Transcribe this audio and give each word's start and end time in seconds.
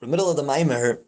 the 0.00 0.06
middle 0.06 0.30
of 0.30 0.36
the 0.36 0.42
Maimer, 0.42 0.98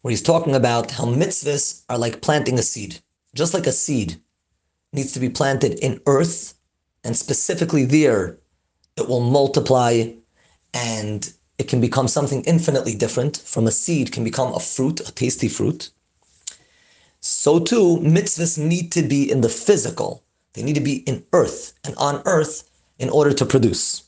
where 0.00 0.10
he's 0.10 0.22
talking 0.22 0.54
about 0.54 0.90
how 0.90 1.04
mitzvahs 1.04 1.82
are 1.88 1.98
like 1.98 2.22
planting 2.22 2.58
a 2.58 2.62
seed. 2.62 2.98
Just 3.34 3.52
like 3.52 3.66
a 3.66 3.72
seed 3.72 4.20
needs 4.92 5.12
to 5.12 5.20
be 5.20 5.28
planted 5.28 5.78
in 5.80 6.00
earth, 6.06 6.54
and 7.04 7.16
specifically 7.16 7.84
there, 7.84 8.38
it 8.96 9.06
will 9.06 9.20
multiply 9.20 10.12
and 10.74 11.32
it 11.58 11.68
can 11.68 11.80
become 11.80 12.08
something 12.08 12.42
infinitely 12.44 12.94
different. 12.94 13.36
From 13.36 13.66
a 13.66 13.70
seed 13.70 14.12
can 14.12 14.24
become 14.24 14.54
a 14.54 14.60
fruit, 14.60 15.00
a 15.00 15.12
tasty 15.12 15.48
fruit. 15.48 15.90
So 17.20 17.60
too, 17.60 17.98
mitzvahs 17.98 18.58
need 18.58 18.90
to 18.92 19.02
be 19.02 19.30
in 19.30 19.42
the 19.42 19.48
physical. 19.48 20.24
They 20.54 20.62
need 20.62 20.74
to 20.74 20.80
be 20.80 20.96
in 21.00 21.24
earth 21.32 21.74
and 21.84 21.94
on 21.96 22.22
earth 22.24 22.70
in 22.98 23.10
order 23.10 23.32
to 23.34 23.44
produce. 23.44 24.04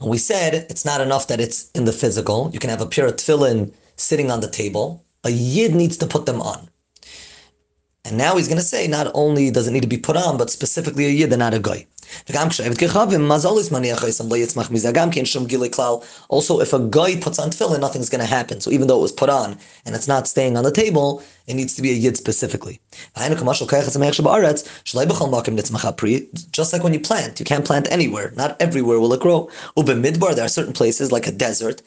And 0.00 0.10
we 0.10 0.18
said 0.18 0.66
it's 0.68 0.84
not 0.84 1.00
enough 1.00 1.28
that 1.28 1.40
it's 1.40 1.70
in 1.70 1.84
the 1.84 1.92
physical. 1.92 2.50
You 2.52 2.58
can 2.58 2.70
have 2.70 2.80
a 2.80 2.86
pair 2.86 3.06
of 3.06 3.16
tefillin 3.16 3.72
sitting 3.96 4.30
on 4.30 4.40
the 4.40 4.50
table. 4.50 5.04
A 5.24 5.30
yid 5.30 5.74
needs 5.74 5.96
to 5.98 6.06
put 6.06 6.26
them 6.26 6.42
on. 6.42 6.68
And 8.04 8.18
now 8.18 8.36
he's 8.36 8.48
going 8.48 8.58
to 8.58 8.64
say 8.64 8.86
not 8.86 9.10
only 9.14 9.50
does 9.50 9.66
it 9.66 9.70
need 9.70 9.82
to 9.82 9.88
be 9.88 9.96
put 9.96 10.16
on, 10.16 10.36
but 10.36 10.50
specifically 10.50 11.06
a 11.06 11.10
yid 11.10 11.32
and 11.32 11.38
not 11.38 11.54
a 11.54 11.58
goy. 11.58 11.86
Also, 16.28 16.60
if 16.60 16.72
a 16.72 16.78
goy 16.78 17.20
puts 17.20 17.38
on 17.38 17.50
tefillin, 17.50 17.80
nothing's 17.80 18.08
going 18.08 18.20
to 18.20 18.26
happen. 18.26 18.60
So 18.60 18.70
even 18.70 18.86
though 18.86 18.98
it 18.98 19.02
was 19.02 19.12
put 19.12 19.30
on 19.30 19.58
and 19.84 19.94
it's 19.94 20.08
not 20.08 20.28
staying 20.28 20.56
on 20.56 20.64
the 20.64 20.70
table, 20.70 21.22
it 21.46 21.54
needs 21.54 21.74
to 21.74 21.82
be 21.82 21.90
a 21.90 21.94
yid 21.94 22.16
specifically. 22.16 22.80
Just 26.50 26.72
like 26.72 26.82
when 26.82 26.94
you 26.94 27.00
plant, 27.00 27.38
you 27.40 27.44
can't 27.44 27.64
plant 27.64 27.86
anywhere. 27.90 28.32
Not 28.36 28.56
everywhere 28.60 29.00
will 29.00 29.12
it 29.12 29.20
grow. 29.20 29.48
Midbar, 29.76 30.34
there 30.34 30.44
are 30.44 30.48
certain 30.48 30.72
places 30.72 31.12
like 31.12 31.26
a 31.26 31.32
desert. 31.32 31.82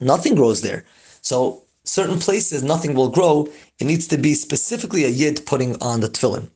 Nothing 0.00 0.34
grows 0.34 0.60
there. 0.60 0.84
So 1.22 1.64
certain 1.84 2.18
places, 2.18 2.62
nothing 2.62 2.94
will 2.94 3.08
grow. 3.08 3.48
It 3.78 3.86
needs 3.86 4.06
to 4.08 4.18
be 4.18 4.34
specifically 4.34 5.04
a 5.04 5.08
yid 5.08 5.44
putting 5.46 5.80
on 5.82 6.00
the 6.00 6.08
tefillin. 6.08 6.48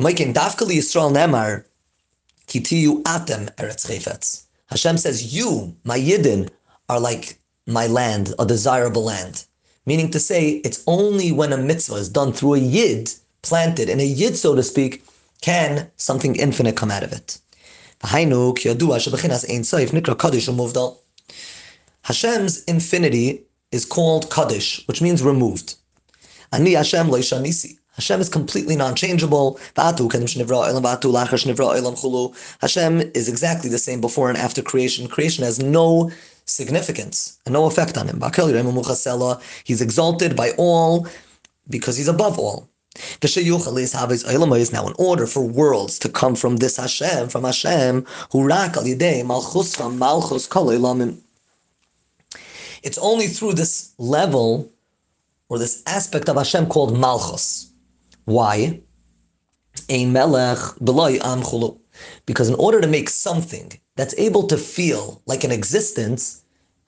Nemar, 0.00 1.64
Kitiyu 2.46 3.02
Atem 3.02 3.54
Eretz 3.56 3.84
Chayfetz. 3.86 4.44
Hashem 4.70 4.96
says, 4.96 5.34
You, 5.34 5.76
my 5.84 5.98
Yidden, 5.98 6.48
are 6.88 6.98
like 6.98 7.38
my 7.66 7.86
land, 7.86 8.32
a 8.38 8.46
desirable 8.46 9.04
land. 9.04 9.44
Meaning 9.84 10.10
to 10.12 10.18
say, 10.18 10.62
it's 10.64 10.82
only 10.86 11.32
when 11.32 11.52
a 11.52 11.58
mitzvah 11.58 11.96
is 11.96 12.08
done 12.08 12.32
through 12.32 12.54
a 12.54 12.58
Yid, 12.58 13.12
planted 13.42 13.90
in 13.90 14.00
a 14.00 14.04
Yid, 14.04 14.38
so 14.38 14.54
to 14.54 14.62
speak, 14.62 15.04
can 15.42 15.90
something 15.98 16.34
infinite 16.36 16.76
come 16.76 16.90
out 16.90 17.02
of 17.02 17.12
it. 17.12 17.38
Hashem's 22.02 22.64
infinity 22.64 23.42
is 23.70 23.84
called 23.84 24.30
Kadosh, 24.30 24.88
which 24.88 25.02
means 25.02 25.22
removed. 25.22 25.74
Ani 26.52 26.72
Hashem 26.72 27.08
Leishanisi. 27.08 27.79
Hashem 28.00 28.20
is 28.22 28.30
completely 28.30 28.76
non-changeable. 28.76 29.60
Hashem 29.76 29.98
is 33.14 33.28
exactly 33.28 33.68
the 33.68 33.78
same 33.78 34.00
before 34.00 34.30
and 34.30 34.38
after 34.38 34.62
creation. 34.62 35.06
Creation 35.06 35.44
has 35.44 35.58
no 35.58 36.10
significance 36.46 37.38
and 37.44 37.52
no 37.52 37.66
effect 37.66 37.98
on 37.98 38.08
him. 38.08 38.22
He's 39.64 39.82
exalted 39.82 40.34
by 40.34 40.52
all 40.56 41.06
because 41.68 41.98
he's 41.98 42.08
above 42.08 42.38
all. 42.38 42.70
Is 43.22 43.34
now, 44.72 44.86
in 44.86 44.94
order 44.98 45.26
for 45.26 45.42
worlds 45.42 45.98
to 45.98 46.08
come 46.08 46.34
from 46.34 46.56
this 46.56 46.78
Hashem, 46.78 47.28
from 47.28 47.44
Hashem, 47.44 48.06
it's 52.82 52.98
only 52.98 53.26
through 53.26 53.52
this 53.52 53.92
level 53.98 54.72
or 55.50 55.58
this 55.58 55.82
aspect 55.86 56.28
of 56.28 56.36
Hashem 56.36 56.66
called 56.66 56.96
Malchus. 56.96 57.69
Why? 58.30 58.80
Ein 59.90 60.12
melech 60.12 60.58
chulu. 60.78 61.78
Because 62.26 62.48
in 62.48 62.54
order 62.54 62.80
to 62.80 62.86
make 62.86 63.10
something 63.10 63.72
that's 63.96 64.14
able 64.18 64.46
to 64.46 64.56
feel 64.56 65.20
like 65.26 65.42
an 65.42 65.50
existence, 65.50 66.42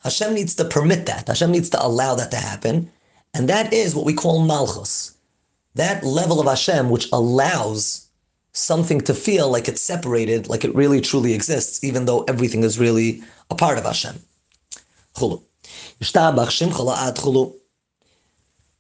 Hashem 0.05 0.35
needs 0.35 0.55
to 0.55 0.65
permit 0.65 1.07
that. 1.07 1.27
Hashem 1.27 1.51
needs 1.51 1.69
to 1.71 1.85
allow 1.85 2.15
that 2.15 2.31
to 2.31 2.37
happen. 2.37 2.91
And 3.35 3.49
that 3.49 3.73
is 3.73 3.95
what 3.95 4.07
we 4.07 4.15
call 4.15 4.45
malchus. 4.45 5.17
That 5.75 6.05
level 6.05 6.39
of 6.39 6.47
Hashem 6.47 6.91
which 6.91 7.09
allows 7.13 8.07
something 8.53 9.01
to 9.01 9.15
feel 9.15 9.51
like 9.51 9.67
it's 9.67 9.81
separated, 9.81 10.49
like 10.49 10.65
it 10.65 10.75
really 10.75 11.01
truly 11.01 11.35
exists, 11.35 11.83
even 11.83 12.05
though 12.05 12.23
everything 12.25 12.63
is 12.63 12.79
really 12.79 13.23
a 13.51 13.57
part 13.57 13.79
of 13.79 13.85
Hashem. 13.85 14.17
Chulu. 15.17 15.43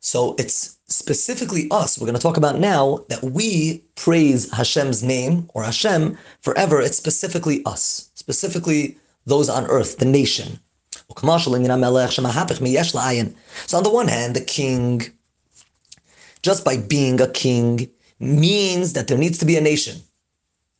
So 0.05 0.35
it's 0.37 0.79
specifically 0.89 1.69
us, 1.71 1.97
we're 1.97 2.07
going 2.07 2.17
to 2.17 2.21
talk 2.21 2.37
about 2.37 2.59
now 2.59 3.05
that 3.09 3.23
we 3.23 3.85
praise 3.95 4.51
Hashem's 4.53 5.05
name 5.05 5.49
or 5.55 5.63
Hashem 5.63 6.19
forever. 6.41 6.81
It's 6.83 6.97
specifically 6.97 7.63
us, 7.67 8.11
specifically 8.15 8.99
those 9.27 9.49
on 9.49 9.65
earth, 9.67 9.99
the 9.99 10.05
nation. 10.05 10.59
So 11.09 11.15
on 11.15 11.45
the 13.85 13.91
one 13.93 14.09
hand, 14.09 14.35
the 14.35 14.45
king, 14.45 15.03
just 16.43 16.65
by 16.65 16.77
being 16.79 17.21
a 17.21 17.29
king, 17.29 17.89
means 18.19 18.95
that 18.95 19.07
there 19.07 19.19
needs 19.19 19.39
to 19.39 19.45
be 19.45 19.57
a 19.57 19.61
nation. 19.61 20.03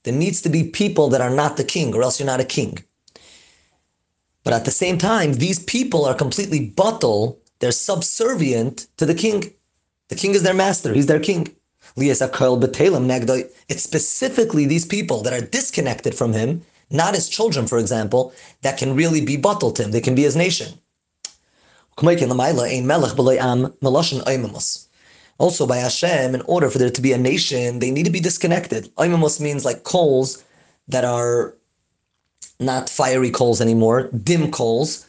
There 0.03 0.13
needs 0.13 0.43
to 0.43 0.49
be 0.49 0.65
people 0.65 1.09
that 1.11 1.21
are 1.21 1.31
not 1.31 1.57
the 1.57 1.63
king, 1.63 1.95
or 1.95 2.03
else 2.03 2.19
you're 2.19 2.27
not 2.27 2.41
a 2.41 2.45
king. 2.45 2.83
But 4.43 4.53
at 4.53 4.65
the 4.65 4.73
same 4.73 4.99
time, 4.99 5.35
these 5.35 5.61
people 5.61 6.05
are 6.05 6.15
completely 6.15 6.73
batel, 6.73 7.37
they're 7.63 7.71
subservient 7.71 8.89
to 8.97 9.07
the 9.07 9.15
king. 9.15 9.55
The 10.09 10.17
king 10.17 10.35
is 10.35 10.43
their 10.43 10.53
master, 10.53 10.93
he's 10.93 11.07
their 11.07 11.21
king. 11.21 11.55
It's 11.97 13.83
specifically 13.83 14.67
these 14.67 14.85
people 14.85 15.23
that 15.23 15.33
are 15.33 15.47
disconnected 15.47 16.13
from 16.15 16.33
him, 16.33 16.63
not 16.91 17.15
his 17.15 17.29
children, 17.29 17.69
for 17.69 17.79
example, 17.79 18.33
that 18.63 18.79
can 18.79 18.97
really 18.97 19.25
be 19.25 19.37
bottled 19.37 19.77
to 19.77 19.85
him. 19.85 19.93
They 19.93 20.01
can 20.01 20.17
be 20.17 20.23
his 20.23 20.35
nation. 20.35 20.77
Also, 25.39 25.67
by 25.67 25.77
Hashem, 25.77 26.35
in 26.35 26.43
order 26.43 26.69
for 26.69 26.79
there 26.79 26.91
to 26.91 27.01
be 27.01 27.13
a 27.13 27.19
nation, 27.19 27.79
they 27.79 27.93
need 27.93 28.07
to 28.07 28.11
be 28.11 28.21
disconnected. 28.21 28.91
Omemus 28.97 29.41
means 29.41 29.65
like 29.65 29.85
coals 29.85 30.43
that 30.89 31.05
are 31.05 31.55
not 32.59 32.91
fiery 32.91 33.31
coals 33.31 33.61
anymore, 33.61 34.11
dim 34.25 34.51
coals. 34.51 35.07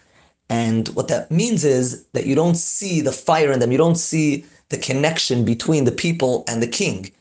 And 0.50 0.88
what 0.90 1.08
that 1.08 1.32
means 1.32 1.64
is 1.64 2.06
that 2.14 2.26
you 2.26 2.36
don't 2.36 2.56
see 2.56 3.02
the 3.02 3.12
fire 3.12 3.52
in 3.52 3.60
them, 3.60 3.72
you 3.72 3.78
don't 3.78 3.96
see 3.96 4.46
the 4.70 4.78
connection 4.78 5.46
between 5.46 5.86
the 5.86 5.92
people 5.92 6.44
and 6.48 6.62
the 6.62 6.68
king, 6.68 7.12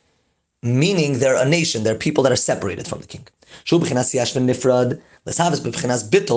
meaning 0.63 1.19
they're 1.19 1.37
a 1.37 1.49
nation, 1.49 1.83
they're 1.85 1.95
people 1.95 2.23
that 2.25 2.33
are 2.33 2.37
separated 2.37 2.87
from 2.87 3.01
the 3.01 3.07
king. 3.07 3.27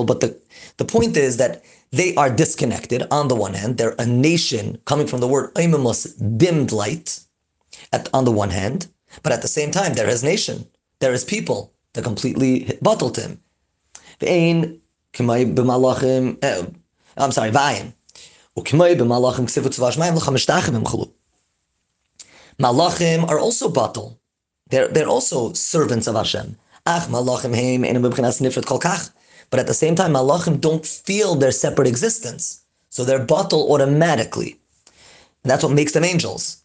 But 0.06 0.20
the, 0.20 0.38
the 0.78 0.86
point 0.86 1.18
is 1.18 1.38
that 1.38 1.64
they 1.92 2.16
are 2.16 2.30
disconnected 2.30 3.08
on 3.12 3.28
the 3.28 3.36
one 3.36 3.54
hand. 3.54 3.78
They're 3.78 3.96
a 3.98 4.06
nation 4.06 4.78
coming 4.86 5.08
from 5.08 5.22
the 5.22 5.28
word 5.28 5.52
dimmed 6.38 6.72
light 6.72 7.20
at, 7.94 8.10
on 8.14 8.26
the 8.26 8.32
one 8.32 8.50
hand, 8.50 8.88
but 9.24 9.32
at 9.32 9.42
the 9.42 9.48
same 9.48 9.72
time, 9.72 9.94
they're 9.94 10.08
his 10.08 10.24
nation. 10.24 10.68
They're 11.00 11.14
his 11.14 11.24
people. 11.24 11.74
They're 11.94 12.04
completely 12.04 12.78
bottled 12.82 13.18
him. 13.18 13.40
Eh, 15.20 16.66
I'm 17.18 17.32
sorry, 17.32 17.52
Vayin. 17.52 17.94
Malachim 22.60 23.30
are 23.30 23.40
also 23.40 23.70
batal. 23.70 24.18
They're, 24.70 24.88
they're 24.88 25.08
also 25.08 25.54
servants 25.54 26.08
of 26.08 26.16
Hashem. 26.16 26.58
But 29.50 29.60
at 29.60 29.68
the 29.68 29.74
same 29.74 29.96
time, 29.96 30.14
malachim 30.14 30.60
don't 30.62 30.86
feel 30.86 31.36
their 31.36 31.52
separate 31.52 31.88
existence. 31.88 32.62
So 32.90 33.04
they're 33.04 33.26
batal 33.26 33.70
automatically. 33.70 34.60
And 35.44 35.52
that's 35.52 35.64
what 35.64 35.74
makes 35.74 35.92
them 35.92 36.04
angels. 36.04 36.65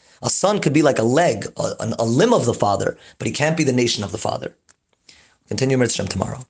A 0.21 0.29
son 0.29 0.59
could 0.59 0.73
be 0.73 0.81
like 0.81 0.99
a 0.99 1.03
leg, 1.03 1.47
a, 1.57 1.95
a 1.99 2.05
limb 2.05 2.33
of 2.33 2.45
the 2.45 2.53
father, 2.53 2.97
but 3.17 3.27
he 3.27 3.33
can't 3.33 3.57
be 3.57 3.63
the 3.63 3.73
nation 3.73 4.03
of 4.03 4.11
the 4.11 4.17
father. 4.17 4.55
Continue 5.47 5.77
Mitzvah 5.77 6.05
tomorrow. 6.05 6.45